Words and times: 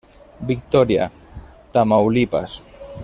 Victoria, 0.49 1.11
Tamaulipas. 1.71 2.63